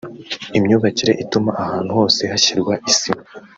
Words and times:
Imyubakire 0.57 1.13
ituma 1.23 1.51
ahantu 1.63 1.91
hose 1.97 2.21
hashyirwa 2.31 2.73
isima 2.91 3.23